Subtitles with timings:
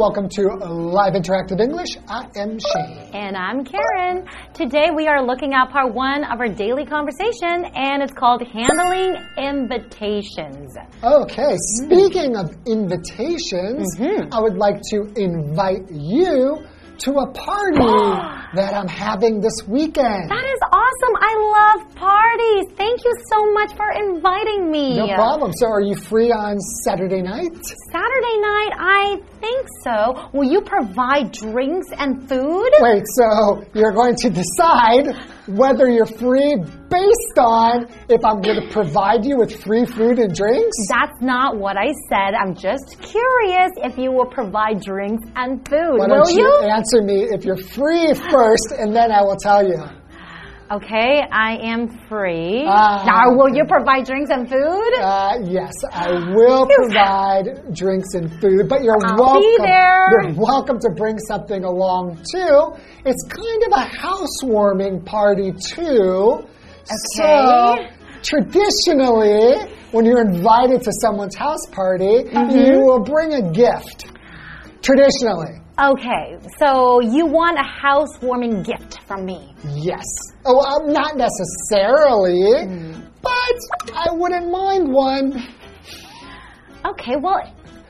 [0.00, 1.90] Welcome to Live Interactive English.
[2.08, 3.10] I am Shane.
[3.12, 4.26] And I'm Karen.
[4.54, 9.16] Today we are looking at part one of our daily conversation, and it's called Handling
[9.36, 10.74] Invitations.
[11.04, 14.32] Okay, speaking of invitations, Mm-hmm.
[14.32, 16.64] I would like to invite you
[17.00, 17.78] to a party
[18.54, 20.30] that I'm having this weekend.
[20.30, 21.14] That is awesome.
[21.16, 22.76] I love parties.
[22.76, 24.96] Thank you so much for inviting me.
[24.98, 25.52] No problem.
[25.56, 27.56] So, are you free on Saturday night?
[27.92, 30.28] Saturday night, I think so.
[30.32, 32.70] Will you provide drinks and food?
[32.80, 36.56] Wait, so you're going to decide whether you're free
[36.88, 40.76] based on if I'm going to provide you with free food and drinks?
[40.88, 42.34] That's not what I said.
[42.34, 45.98] I'm just curious if you will provide drinks and food.
[45.98, 49.66] Why will don't you answer me if you're free first, and then I will tell
[49.66, 49.99] you.
[50.70, 52.64] Okay, I am free.
[52.64, 53.02] Ah.
[53.04, 54.92] now, will you provide drinks and food?
[55.00, 59.40] Uh, yes, I will provide drinks and food, but you're I'll welcome.
[59.40, 60.06] be there.
[60.30, 62.76] You're welcome to bring something along too.
[63.04, 66.46] It's kind of a housewarming party too.
[66.86, 66.94] Okay.
[67.16, 67.76] So
[68.22, 72.56] traditionally, when you're invited to someone's house party, Mm-hmm.
[72.56, 74.06] you will bring a gift.
[74.82, 79.54] Traditionally, Okay, so you want a housewarming gift from me.
[79.64, 80.04] yes.
[80.44, 83.00] Oh, um, not necessarily, Hmm.
[83.22, 85.42] but I wouldn't mind one.
[86.84, 87.40] Okay, well,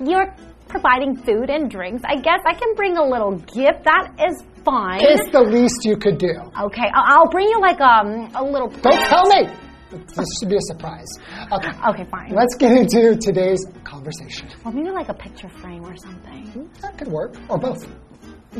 [0.05, 0.33] you're
[0.69, 2.03] providing food and drinks.
[2.07, 3.83] I guess I can bring a little gift.
[3.85, 5.01] That is fine.
[5.03, 6.33] It's the least you could do.
[6.67, 8.69] Okay, I'll bring you like um a little.
[8.69, 9.49] Don't tell me.
[9.91, 11.09] This should be a surprise.
[11.53, 11.71] Okay.
[11.89, 12.33] Okay, fine.
[12.33, 14.49] Let's get into today's conversation.
[14.65, 16.71] Well, maybe like a picture frame or something.
[16.81, 17.85] That could work, or both.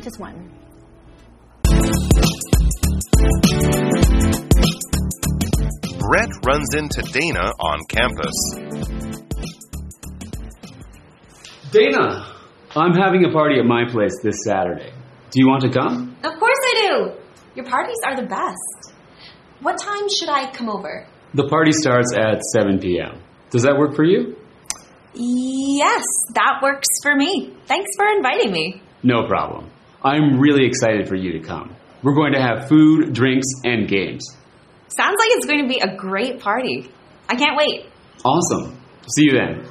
[0.01, 0.51] Just one.
[5.99, 8.35] Brett runs into Dana on campus.
[11.71, 12.27] Dana,
[12.75, 14.93] I'm having a party at my place this Saturday.
[15.31, 16.17] Do you want to come?
[16.25, 17.13] Of course I do.
[17.55, 18.95] Your parties are the best.
[19.61, 21.07] What time should I come over?
[21.33, 23.23] The party starts at 7 p.m.
[23.51, 24.37] Does that work for you?
[25.15, 26.03] Yes,
[26.35, 27.55] that works for me.
[27.67, 28.83] Thanks for inviting me.
[29.03, 29.71] No problem.
[30.03, 31.77] I'm really excited for you to come.
[32.03, 34.27] We're going to have food, drinks, and games.
[34.89, 36.91] Sounds like it's going to be a great party.
[37.29, 37.87] I can't wait.
[38.25, 38.81] Awesome.
[39.15, 39.67] See you then.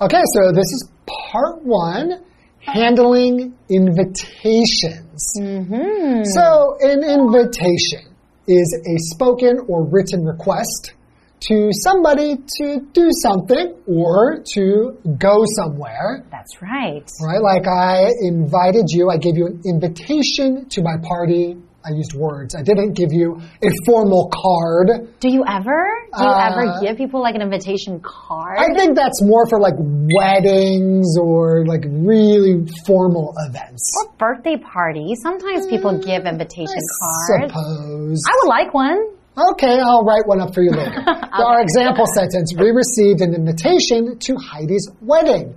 [0.00, 0.90] Okay, so this is
[1.32, 2.24] part one
[2.66, 5.32] handling invitations.
[5.38, 6.24] Mm-hmm.
[6.24, 8.14] So, an invitation
[8.48, 10.92] is a spoken or written request
[11.40, 16.24] to somebody to do something or to go somewhere.
[16.30, 17.08] That's right.
[17.22, 17.42] Right?
[17.42, 21.56] Like I invited you, I gave you an invitation to my party.
[21.86, 22.54] I used words.
[22.56, 25.08] I didn't give you a formal card.
[25.20, 25.86] Do you ever?
[26.16, 28.58] Do you Uh, ever give people like an invitation card?
[28.58, 33.82] I think that's more for like weddings or like really formal events.
[34.00, 35.20] or birthday parties.
[35.22, 37.52] Sometimes people give invitation cards.
[37.52, 38.22] Suppose.
[38.26, 38.98] I would like one.
[39.36, 40.96] Okay, I'll write one up for you later.
[41.32, 45.52] Our example sentence we received an invitation to Heidi's wedding.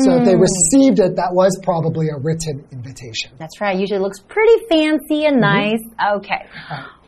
[0.00, 0.40] So if they Mm.
[0.40, 3.32] received it, that was probably a written invitation.
[3.38, 3.78] That's right.
[3.78, 5.40] Usually looks pretty fancy and Mm-hmm.
[5.40, 5.84] nice.
[6.16, 6.46] Okay.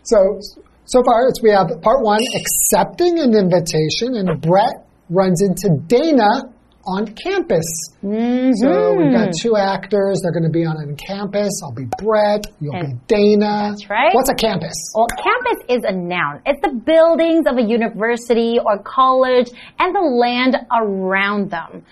[0.02, 0.40] So,
[0.84, 6.52] so far it's, we have part one accepting an invitation, and Brett runs into Dana
[6.96, 7.66] on campus.
[8.02, 8.52] Mm-hmm.
[8.54, 10.20] So we've got two actors.
[10.22, 11.50] They're going to be on a campus.
[11.62, 12.46] I'll be Brett.
[12.60, 13.70] You'll be Dana.
[13.70, 14.14] That's right.
[14.14, 14.74] What's a campus?
[14.94, 16.42] Well, campus is a noun.
[16.46, 21.84] It's the buildings of a university or college and the land around them.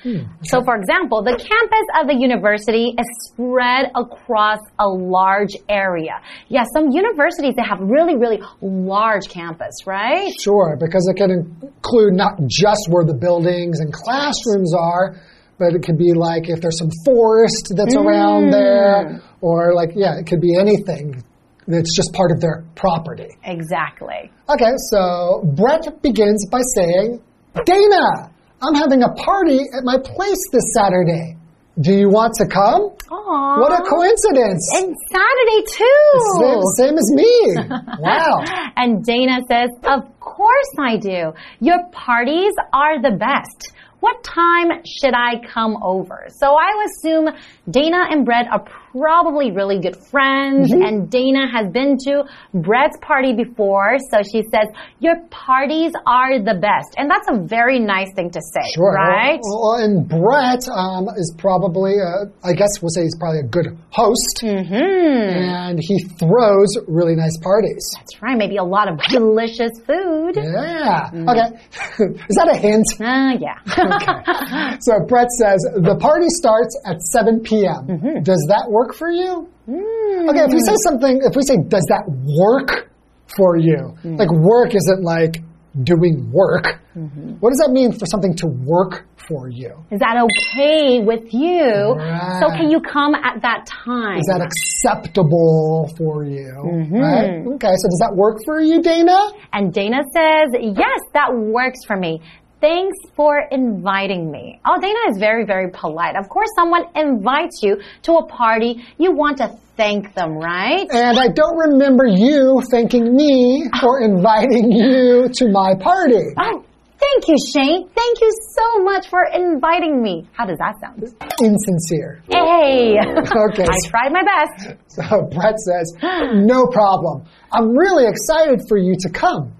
[0.43, 6.20] So, for example, the campus of a university is spread across a large area.
[6.49, 10.32] Yeah, some universities, they have really, really large campus, right?
[10.40, 15.20] Sure, because it can include not just where the buildings and classrooms are,
[15.58, 18.04] but it could be like if there's some forest that's mm.
[18.04, 21.22] around there, or like, yeah, it could be anything
[21.66, 23.28] that's just part of their property.
[23.44, 24.30] Exactly.
[24.48, 27.22] Okay, so Brett begins by saying,
[27.64, 28.31] Dana,
[28.62, 31.36] I'm having a party at my place this Saturday.
[31.81, 32.90] Do you want to come?
[33.06, 33.60] Aww.
[33.60, 34.66] What a coincidence!
[34.74, 36.10] And Saturday too.
[36.42, 37.54] Same, same as me.
[38.00, 38.42] wow.
[38.74, 40.18] And Dana says, Of
[40.48, 41.32] course I do.
[41.60, 43.72] Your parties are the best.
[44.00, 46.26] What time should I come over?
[46.28, 47.30] So I assume
[47.68, 48.64] Dana and Brett are
[48.98, 52.24] probably really good friends, and Dana has been to
[52.54, 54.66] Brett's party before, so she says,
[55.00, 56.94] Your parties are the best.
[56.96, 58.92] And that's a very nice thing to say, Sure.
[58.92, 59.38] right?
[59.42, 63.48] Well, well, and Brett um, is probably, uh, I guess we'll say he's probably a
[63.48, 64.40] good host.
[64.42, 64.74] Mm-hmm.
[64.74, 67.84] And he throws really nice parties.
[67.96, 70.36] That's right, maybe a lot of delicious food.
[70.36, 71.10] Yeah.
[71.12, 71.56] Okay.
[72.28, 72.86] is that a hint?
[73.00, 73.58] Uh, yeah.
[73.98, 74.76] Okay.
[74.80, 77.86] So Brett says the party starts at 7 p.m.
[77.86, 78.22] Mm-hmm.
[78.22, 79.49] Does that work for you?
[79.69, 80.31] Mm.
[80.31, 82.90] Okay, if we say something, if we say, does that work
[83.37, 83.94] for you?
[84.05, 84.19] Mm.
[84.19, 85.43] Like, work isn't like
[85.82, 86.81] doing work.
[86.96, 87.38] Mm-hmm.
[87.40, 89.85] What does that mean for something to work for you?
[89.90, 91.94] Is that okay with you?
[91.94, 92.40] Right.
[92.40, 94.19] So can you come at that time?
[94.19, 96.50] Is that acceptable for you?
[96.56, 96.94] Mm-hmm.
[96.94, 97.46] Right?
[97.55, 99.31] Okay, so does that work for you, Dana?
[99.52, 102.20] And Dana says, yes, that works for me.
[102.60, 104.60] Thanks for inviting me.
[104.66, 106.16] Oh, Dana is very, very polite.
[106.16, 108.84] Of course, someone invites you to a party.
[108.99, 110.88] You want to thank them, right?
[110.90, 116.34] And I don't remember you thanking me for inviting you to my party.
[116.37, 116.64] Oh,
[116.99, 117.88] thank you, Shane.
[117.94, 120.26] Thank you so much for inviting me.
[120.32, 121.05] How does that sound?
[121.40, 122.22] Insincere.
[122.28, 122.99] Hey.
[122.99, 123.66] Okay.
[123.70, 124.75] I tried my best.
[124.88, 127.25] So Brett says, no problem.
[127.52, 129.52] I'm really excited for you to come.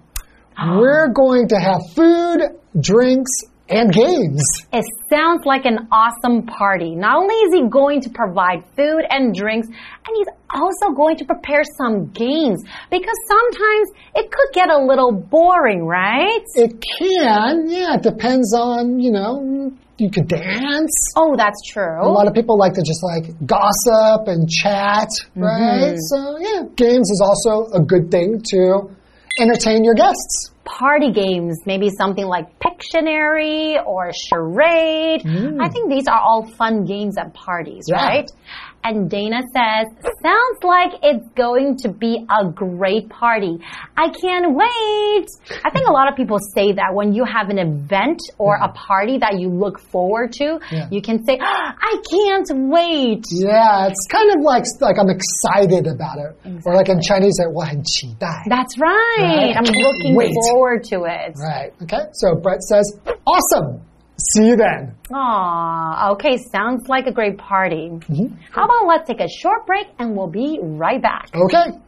[0.59, 2.41] Um, We're going to have food,
[2.79, 3.31] drinks,
[3.69, 4.41] and games.
[4.73, 6.95] It sounds like an awesome party.
[6.95, 11.25] Not only is he going to provide food and drinks, and he's also going to
[11.25, 16.43] prepare some games because sometimes it could get a little boring, right?
[16.55, 21.13] It can, yeah, it depends on, you know, you could dance.
[21.15, 22.01] Oh, that's true.
[22.01, 25.43] A lot of people like to just like gossip and chat, mm-hmm.
[25.43, 25.95] right?
[26.09, 28.89] So, yeah, games is also a good thing to
[29.39, 30.51] entertain your guests.
[30.65, 35.21] Party games, maybe something like Pictionary or Charade.
[35.23, 35.61] Mm.
[35.61, 38.05] I think these are all fun games at parties, Yeah.
[38.05, 38.31] right?
[38.86, 39.86] And Dana says,
[40.22, 43.58] sounds like it's going to be a great party.
[43.96, 45.26] I can't wait.
[45.64, 48.68] I think a lot of people say that when you have an event or a
[48.72, 50.88] party that you look forward to, Yeah.
[50.90, 53.24] you can say, "Ah, I can't wait.
[53.32, 56.36] Yeah, it's kind of like like I'm excited about it.
[56.66, 58.44] Or like in Chinese, like 我很期待.
[58.50, 59.16] That's right.
[59.18, 59.56] Right.
[59.56, 60.34] I'm looking Wait.
[60.50, 61.32] forward to it.
[61.40, 61.72] Right.
[61.82, 62.04] Okay.
[62.12, 62.84] So Brett says,
[63.26, 63.80] awesome.
[64.18, 64.94] See you then.
[65.12, 67.90] Aw, okay, sounds like a great party.
[67.90, 68.34] Mm-hmm.
[68.52, 71.28] How about let's take a short break and we'll be right back.
[71.34, 71.78] Okay.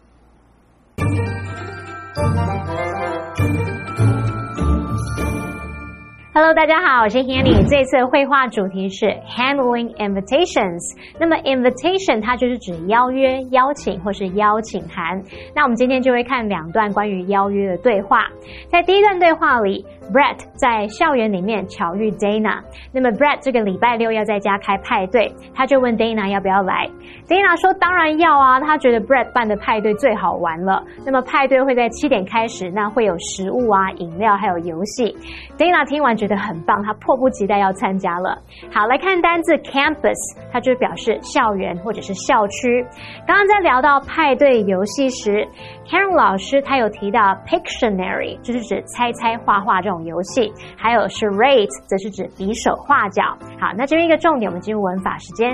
[6.35, 7.67] Hello，大家好，我是 Hanny。
[7.67, 10.83] 这次的绘画主题是 Handling Invitations。
[11.19, 15.23] 那么 invitation 它就是指邀约、邀请或是邀请函。
[15.55, 18.27] 那我们今天就会看两段关于邀约的对话。
[18.71, 19.83] 在第一段对话里
[20.14, 22.62] ，Brett 在校园里面巧遇 Dana。
[22.94, 26.90] 那么 Brett 这个礼拜六要在家开派对，他就问 Dana 要不要来。
[27.28, 30.84] Dana 说当然要啊，他觉得 Brett 办的派对最好玩了。
[31.06, 35.16] 那么派对会在七点开始，那会有食物啊、饮料还有游戏。
[35.58, 38.38] Dana 听完觉得很棒，他迫不及待要参加了。
[38.72, 40.18] 好，来看单字 campus，
[40.52, 42.86] 它就表示校园或者是校区。
[43.26, 45.48] 刚刚在聊到派对游戏时
[45.92, 53.22] ，Karen 老师他有提到 Pictionary，就是指猜猜画画这种游戏，还有 Charade，则是指比手画脚。
[53.60, 55.54] 好，那这边一个重点，我们进入文法时间。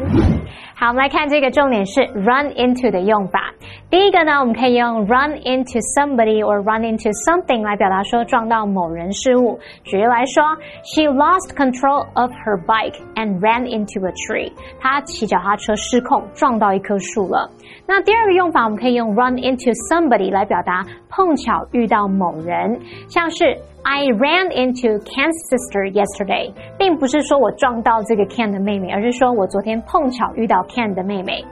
[0.76, 3.52] 好，我们来看这个重点是 run into 的用法。
[3.90, 9.58] 第一个呢，我们可以用 run into somebody or run into something 来表达说撞到某人事物。
[9.84, 10.44] 举例来说
[10.84, 14.52] ，She lost control of her bike and ran into a tree。
[14.80, 17.50] 她骑脚踏车失控，撞到一棵树了。
[17.88, 23.46] 那第二个用法，我们可以用 run into somebody 来表达碰巧遇到某人，像是
[23.84, 31.46] I ran into Ken's sister yesterday，并不是说我撞到这个 Ken 的妹妹，而是说我昨天碰巧遇到 Ken 的妹妹。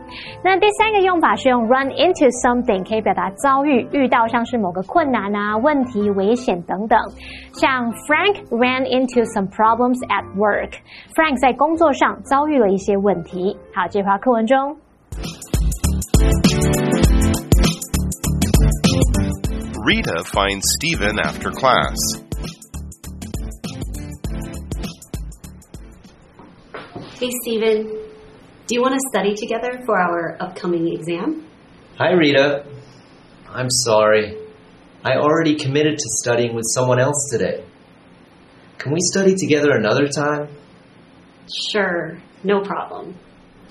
[0.43, 6.99] 那第三个用法是用 run into something，可以表达遭遇、遇到，像是某个困难啊、问题、危险等等。
[7.53, 10.71] 像 Frank ran into some problems at work。
[11.15, 13.55] Frank 在工作上遭遇了一些问题。
[13.73, 14.75] 好，这句话课文中。
[19.85, 21.95] Rita finds Steven after class.
[27.19, 27.83] Hey, Steven.
[28.65, 31.45] Do you want to study together for our upcoming exam?
[31.99, 32.65] Hi, Rita.
[33.47, 34.35] I'm sorry.
[35.03, 37.63] I already committed to studying with someone else today.
[38.79, 40.47] Can we study together another time?
[41.71, 43.13] Sure, no problem.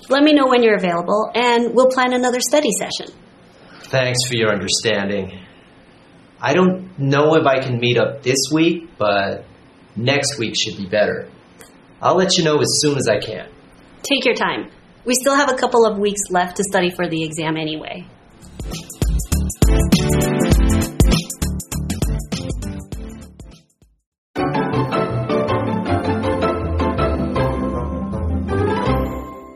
[0.07, 3.13] Let me know when you're available, and we'll plan another study session.
[3.89, 5.44] Thanks for your understanding.
[6.41, 9.45] I don't know if I can meet up this week, but
[9.95, 11.29] next week should be better.
[12.01, 13.49] I'll let you know as soon as I can.
[14.03, 14.69] Take your time.
[15.05, 18.05] We still have a couple of weeks left to study for the exam anyway.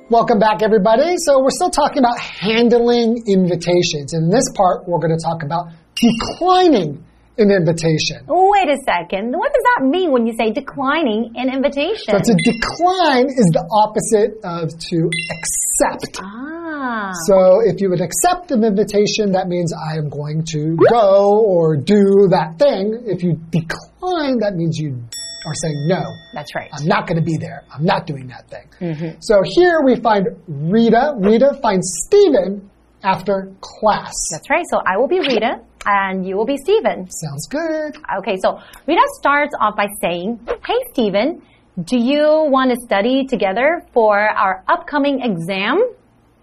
[0.10, 1.16] Welcome back, everybody.
[1.18, 4.14] So we're still talking about handling invitations.
[4.14, 5.68] In this part, we're going to talk about
[6.02, 7.04] declining
[7.40, 8.28] an invitation.
[8.28, 9.32] Wait a second.
[9.32, 12.12] What does that mean when you say declining an invitation?
[12.12, 14.98] So to decline is the opposite of to
[15.32, 16.20] accept.
[16.22, 17.12] ah.
[17.28, 21.78] So if you would accept an invitation, that means I am going to go or
[21.78, 23.04] do that thing.
[23.06, 25.02] If you decline, that means you
[25.48, 26.04] are saying no.
[26.34, 26.70] That's right.
[26.74, 27.64] I'm not going to be there.
[27.74, 28.68] I'm not doing that thing.
[28.82, 29.12] Mm -hmm.
[29.20, 31.16] So here we find Rita.
[31.20, 32.70] Rita finds Stephen
[33.04, 34.16] after class.
[34.34, 34.68] That's right.
[34.70, 37.10] So I will be Rita and you will be Stephen.
[37.10, 37.98] Sounds good.
[38.20, 41.42] Okay, so Rita starts off by saying, Hey, Stephen,
[41.84, 42.24] do you
[42.56, 45.78] want to study together for our upcoming exam?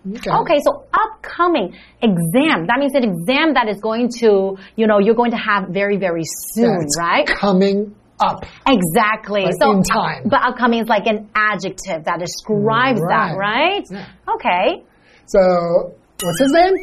[0.08, 0.30] Okay.
[0.30, 2.66] Okay, so upcoming exam.
[2.68, 5.96] That means an exam that is going to, you know, you're going to have very,
[5.96, 6.22] very
[6.54, 7.26] soon, That's right?
[7.26, 8.44] Coming up.
[8.68, 9.42] Exactly.
[9.42, 10.28] Like so in time.
[10.28, 13.82] But upcoming is like an adjective that describes that, Right.
[13.90, 14.06] right?
[14.36, 14.84] Okay.
[15.26, 16.74] So what's his name?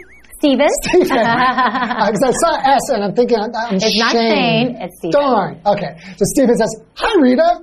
[0.43, 0.67] Stephen.
[0.83, 1.07] Stephen.
[1.07, 5.12] Because I saw S and I'm thinking I'm, I'm It's not Shane, it's Stephen.
[5.12, 5.62] Darn.
[5.65, 5.95] Okay.
[6.17, 7.62] So Stephen says, Hi, Rita.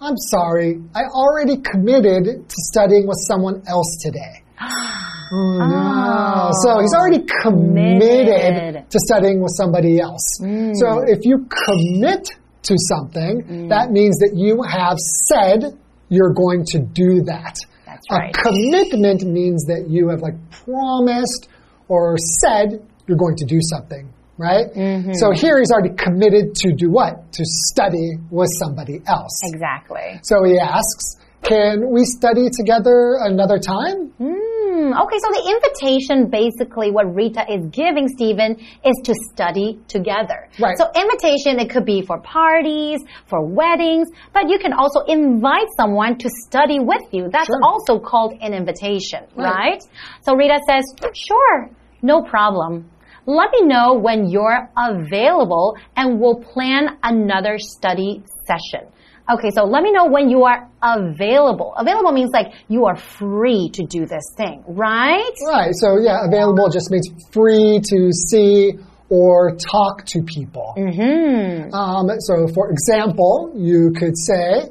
[0.00, 0.80] I'm sorry.
[0.94, 4.42] I already committed to studying with someone else today.
[5.34, 6.50] Oh, no.
[6.62, 8.90] So he's already committed Committed.
[8.90, 10.20] to studying with somebody else.
[10.42, 10.74] Mm.
[10.76, 12.28] So if you commit
[12.64, 15.72] to something, that means that you have said
[16.10, 17.56] you're going to do that.
[17.86, 18.28] That's right.
[18.28, 21.48] A commitment means that you have like promised
[21.92, 24.08] or said you're going to do something,
[24.38, 24.66] right?
[24.74, 25.12] Mm-hmm.
[25.12, 27.32] So here he's already committed to do what?
[27.32, 29.36] To study with somebody else.
[29.52, 30.20] Exactly.
[30.22, 34.14] So he asks, can we study together another time?
[34.16, 38.52] Hmm, okay, so the invitation basically what Rita is giving Stephen
[38.84, 40.48] is to study together.
[40.60, 40.78] Right.
[40.78, 46.16] So invitation it could be for parties, for weddings, but you can also invite someone
[46.18, 47.28] to study with you.
[47.30, 47.60] That's Sure.
[47.64, 49.52] also called an invitation, Right.
[49.52, 49.82] right?
[50.22, 50.84] So Rita says,
[51.26, 51.70] "Sure,
[52.02, 52.90] no problem.
[53.24, 58.88] Let me know when you're available and we'll plan another study session."
[59.30, 61.74] Okay, so let me know when you are available.
[61.76, 65.32] Available means like you are free to do this thing, right?
[65.46, 65.72] Right.
[65.74, 68.72] So yeah, available just means free to see
[69.08, 70.74] or talk to people.
[70.76, 71.72] Mm-hmm.
[71.72, 74.70] Um, so for example, you could say,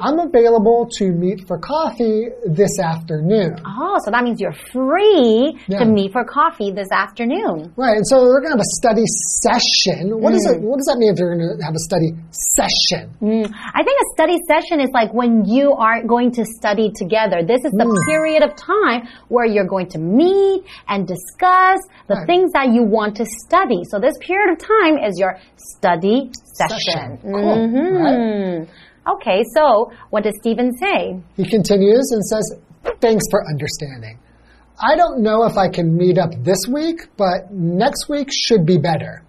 [0.00, 3.56] I'm available to meet for coffee this afternoon.
[3.64, 5.78] Oh, so that means you're free Yeah.
[5.80, 7.72] to meet for coffee this afternoon.
[7.76, 10.20] Right, and so we're going to have a study session.
[10.20, 10.54] What, is Mm.
[10.56, 13.10] it, what does that mean if you're going to have a study session?
[13.22, 17.42] Mm, I think a study session is like when you are going to study together.
[17.46, 18.06] This is the Mm.
[18.10, 22.26] period of time where you're going to meet and discuss the Right.
[22.26, 23.82] things that you want to study.
[23.90, 26.78] So this period of time is your study session.
[26.78, 27.18] Session.
[27.22, 27.56] Cool.
[27.68, 28.66] Mhm.
[29.06, 31.20] Okay, so what does Stephen say?
[31.36, 32.58] He continues and says,
[33.00, 34.18] Thanks for understanding.
[34.80, 38.78] I don't know if I can meet up this week, but next week should be
[38.78, 39.22] better.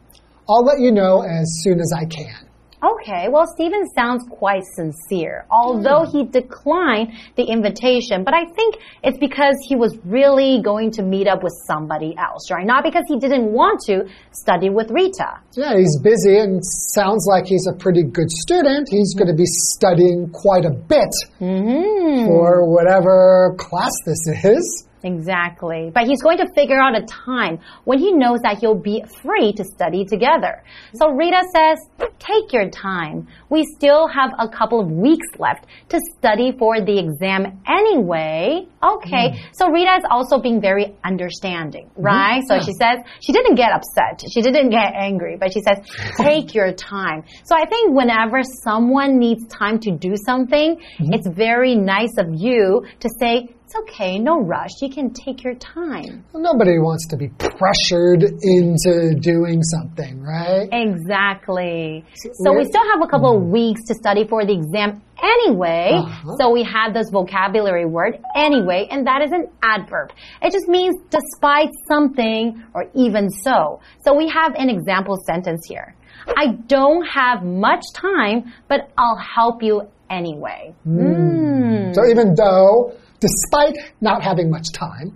[0.50, 2.47] I'll let you know as soon as I can.
[2.84, 8.24] Okay, well, Stephen sounds quite sincere, although he declined the invitation.
[8.24, 12.52] But I think it's because he was really going to meet up with somebody else,
[12.52, 12.68] right?
[12.68, 15.42] Not because he didn't want to study with Rita.
[15.54, 16.62] Yeah, he's busy and
[16.94, 18.88] sounds like he's a pretty good student.
[18.92, 21.10] He's going to be studying quite a bit
[21.42, 22.26] Mm-hmm.
[22.28, 24.86] for whatever class this is.
[25.08, 25.92] Exactly.
[25.94, 29.54] But he's going to figure out a time when he knows that he'll be free
[29.54, 30.64] to study together.
[30.96, 31.78] So Rita says,
[32.20, 33.28] take your time.
[33.50, 38.68] We still have a couple of weeks left to study for the exam anyway.
[38.84, 39.32] Okay.
[39.32, 39.52] Hmm.
[39.54, 42.02] So Rita is also being very understanding, mm-hmm.
[42.02, 42.44] right?
[42.48, 44.22] So she says, she didn't get upset.
[44.32, 45.78] She didn't get angry, but she says,
[46.18, 47.24] take your time.
[47.46, 51.14] So I think whenever someone needs time to do something, mm-hmm.
[51.14, 54.82] it's very nice of you to say, it's okay, no rush.
[54.82, 56.24] You can take your time.
[56.32, 60.70] Well, Nobody wants to be pressured into doing something, right?
[60.72, 62.06] Exactly.
[62.16, 65.92] So we still have a couple of weeks to study for the exam anyway.
[65.96, 66.38] Uh-huh.
[66.40, 70.12] So we have this vocabulary word anyway, and that is an adverb.
[70.42, 73.82] It just means despite something or even so.
[74.06, 75.94] So we have an example sentence here.
[76.38, 80.74] I don't have much time, but I'll help you anyway.
[80.88, 81.94] Mm.
[81.94, 85.12] So even though, despite not having much time,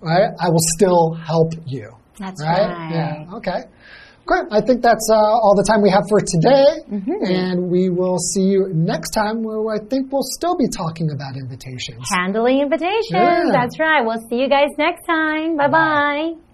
[0.00, 1.92] right, I will still help you.
[2.18, 2.68] That's right?
[2.68, 2.90] right.
[2.92, 3.36] Yeah.
[3.36, 3.64] Okay.
[4.26, 4.42] Great.
[4.50, 6.82] I think that's uh, all the time we have for today.
[7.30, 11.36] And we will see you next time where I think we'll still be talking about
[11.36, 12.08] invitations.
[12.10, 13.12] Handling invitations.
[13.12, 13.50] Yeah.
[13.52, 14.02] That's right.
[14.04, 15.56] We'll see you guys next time.
[15.56, 16.45] Bye bye.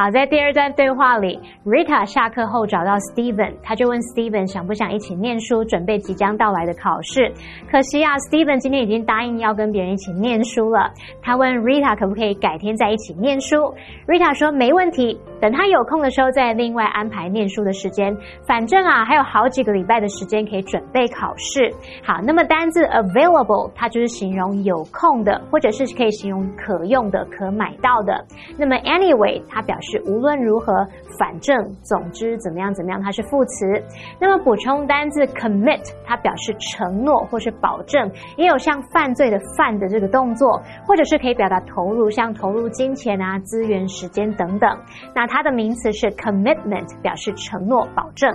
[0.00, 7.30] 好，在第二段对话里，Rita 下课后找到 Steven，他就问 Steven 想不想一起念书，准备即将到来的考试。
[7.70, 10.90] 可惜啊，Steven 今天已经答应要跟别人一起念书了。
[11.20, 13.74] 他问 Rita 可不可以改天再一起念书
[14.06, 18.16] ，Rita 说没问题，等他有空的时候再另外安排念书的时间。
[18.48, 21.70] 反正啊，还有好几个礼拜的时间可以准备考试。
[22.02, 28.24] 好，那么单字 available 它就是形容有空的，或者是可以形容可用的、可买到的。
[28.56, 30.86] 那么 anyway 它表示是无论如何、
[31.18, 33.66] 反正、总之怎么样怎么样，它是副词。
[34.20, 44.78] 那么补充单字 commit 它表示承诺或是保证，也有像犯罪的犯的这个动作，或者是可以表达投入，像投入金钱啊、资源、时间等等。
[45.14, 48.30] 那它的名词是 commitment，表示承诺、保证。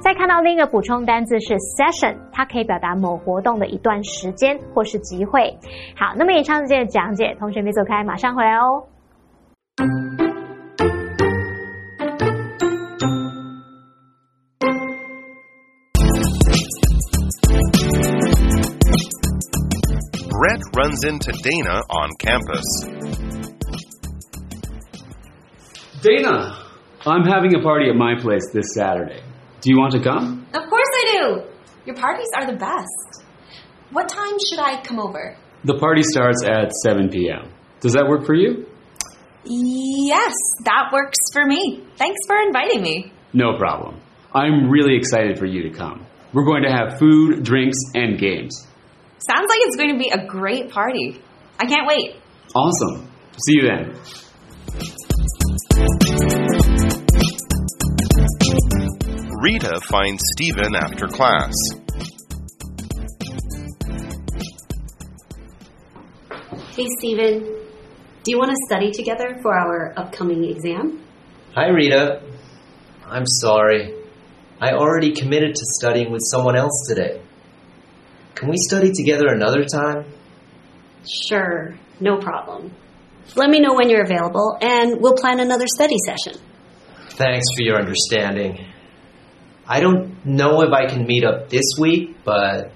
[0.00, 5.54] 再看到另一个补充单字是 session，它可以表达某活动的一段时间或是集会。
[5.96, 8.84] 好，那么以上这些讲解，同学别走开，马上回来哦。
[20.76, 22.64] Runs into Dana on campus.
[26.02, 26.64] Dana,
[27.06, 29.22] I'm having a party at my place this Saturday.
[29.62, 30.46] Do you want to come?
[30.52, 31.42] Of course I do.
[31.86, 33.24] Your parties are the best.
[33.90, 35.36] What time should I come over?
[35.64, 37.50] The party starts at 7 p.m.
[37.80, 38.66] Does that work for you?
[39.44, 41.84] Yes, that works for me.
[41.96, 43.12] Thanks for inviting me.
[43.32, 44.00] No problem.
[44.34, 46.04] I'm really excited for you to come.
[46.34, 48.66] We're going to have food, drinks, and games.
[49.18, 51.20] Sounds like it's going to be a great party.
[51.58, 52.16] I can't wait.
[52.54, 53.10] Awesome.
[53.44, 53.94] See you then.
[59.40, 61.54] Rita finds Steven after class.
[66.74, 67.40] Hey, Steven.
[68.22, 71.02] Do you want to study together for our upcoming exam?
[71.54, 72.22] Hi, Rita.
[73.06, 73.94] I'm sorry.
[74.60, 77.22] I already committed to studying with someone else today.
[78.36, 80.04] Can we study together another time?
[81.26, 82.70] Sure, no problem.
[83.34, 86.38] Let me know when you're available, and we'll plan another study session.
[87.10, 88.66] Thanks for your understanding.
[89.66, 92.72] I don't know if I can meet up this week, but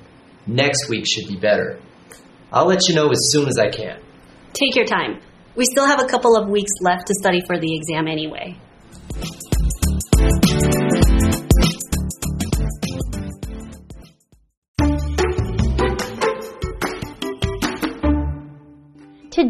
[0.47, 1.79] next week should be better.
[2.51, 4.01] I'll let you know as soon as I can.
[4.55, 5.21] Take your time.
[5.57, 8.57] We still have a couple of weeks left to study for the exam anyway.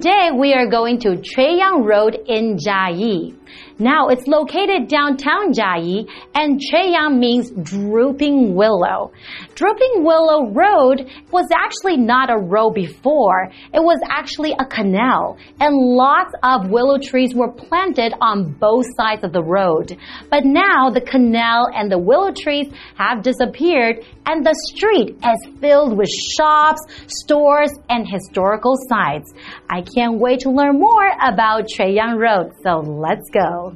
[0.01, 3.37] Today we are going to Treiyang Road in Chiayi.
[3.79, 9.13] Now it's located downtown Chiayi and Treiyang means drooping willow.
[9.55, 13.51] Drooping Willow Road was actually not a road before.
[13.75, 19.25] It was actually a canal and lots of willow trees were planted on both sides
[19.25, 19.97] of the road.
[20.31, 25.97] But now the canal and the willow trees have disappeared and the street is filled
[25.97, 29.33] with shops, stores, and historical sites.
[29.69, 33.75] I can't wait to learn more about Treiyang Road, so let's go.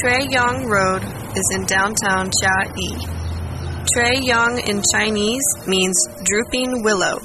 [0.00, 1.02] Trey Young Road
[1.36, 3.23] is in downtown Chiayi.
[3.92, 5.94] Trey Young in Chinese means
[6.24, 7.18] drooping willow.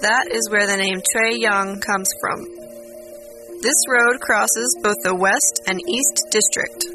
[0.00, 2.46] That is where the name Trey Young comes from.
[3.60, 6.86] This road crosses both the West and East District.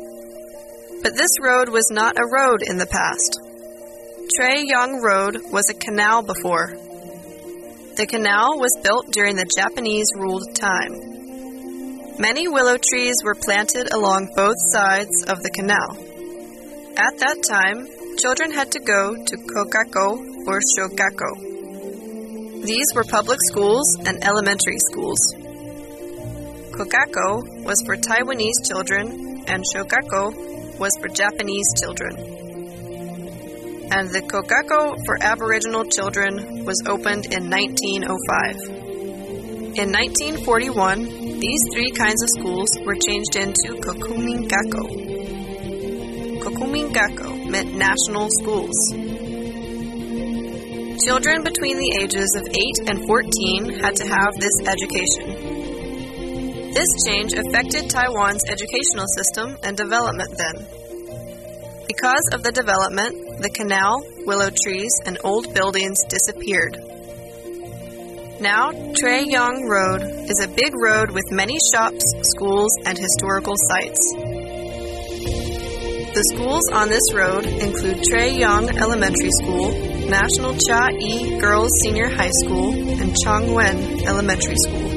[1.04, 3.40] But this road was not a road in the past.
[4.36, 6.74] Trey Young Road was a canal before.
[7.96, 12.18] The canal was built during the Japanese ruled time.
[12.18, 15.98] Many willow trees were planted along both sides of the canal.
[16.98, 17.86] At that time,
[18.18, 21.32] children had to go to Kogakko or Shogakko.
[22.64, 25.20] These were public schools and elementary schools.
[26.72, 32.16] Kogakko was for Taiwanese children and Shogakko was for Japanese children.
[33.92, 38.84] And the Kogakko for Aboriginal children was opened in 1905.
[39.76, 44.84] In 1941, these three kinds of schools were changed into Kokumingakko.
[46.40, 48.74] Kokumingakko national schools.
[51.06, 52.56] Children between the ages of 8
[52.90, 55.62] and 14 had to have this education.
[56.74, 60.66] This change affected Taiwan's educational system and development then.
[61.88, 66.78] Because of the development, the canal, willow trees, and old buildings disappeared.
[68.40, 74.00] Now, Trey Young Road is a big road with many shops, schools, and historical sites.
[76.14, 79.74] The schools on this road include Trey Young Elementary School,
[80.06, 82.70] National Cha E Girls Senior High School,
[83.02, 84.94] and Chongwen Elementary School.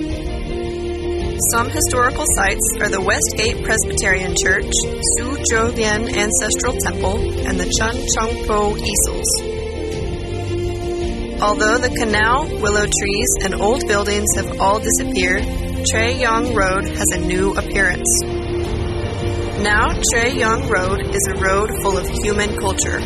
[1.57, 4.69] Some historical sites are the Westgate Presbyterian Church,
[5.17, 7.17] Su Zhou Ancestral Temple,
[7.49, 9.31] and the Chun Chung Po easels.
[11.41, 15.49] Although the canal, willow trees, and old buildings have all disappeared,
[15.91, 18.46] Trey Young Road has a new appearance.
[19.63, 23.01] Now, Trey Young Road is a road full of human culture.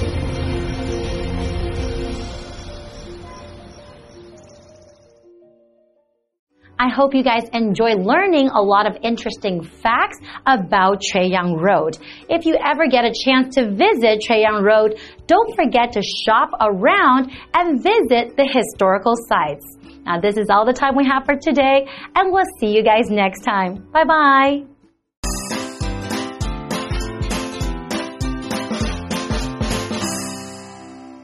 [6.77, 11.99] I hope you guys enjoy learning a lot of interesting facts about Young Road.
[12.29, 17.31] If you ever get a chance to visit Young Road, don't forget to shop around
[17.55, 19.65] and visit the historical sites.
[20.05, 21.87] Now, this is all the time we have for today,
[22.17, 23.87] and we'll see you guys next time.
[23.93, 24.70] Bye bye.